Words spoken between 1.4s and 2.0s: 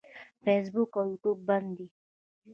بند دي.